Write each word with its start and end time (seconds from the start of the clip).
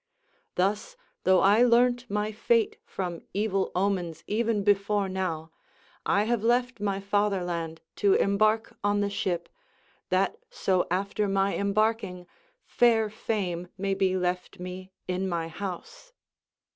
Thus, 0.55 0.97
though 1.25 1.41
I 1.41 1.61
learnt 1.61 2.09
my 2.09 2.31
fate 2.31 2.79
from 2.87 3.21
evil 3.35 3.71
omens 3.75 4.23
even 4.25 4.63
before 4.63 5.07
now, 5.07 5.51
I 6.07 6.23
have 6.23 6.43
left 6.43 6.79
my 6.79 6.99
fatherland 6.99 7.81
to 7.97 8.15
embark 8.15 8.75
on 8.83 9.01
the 9.01 9.11
ship, 9.11 9.47
that 10.09 10.37
so 10.49 10.87
after 10.89 11.27
my 11.27 11.55
embarking 11.55 12.25
fair 12.65 13.11
fame 13.11 13.67
may 13.77 13.93
be 13.93 14.17
left 14.17 14.59
me 14.59 14.91
in 15.07 15.29
my 15.29 15.47
house." 15.49 16.11